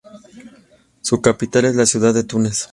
Su 1.01 1.21
capital 1.21 1.65
es 1.65 1.75
la 1.75 1.85
ciudad 1.85 2.11
de 2.15 2.23
Túnez. 2.23 2.67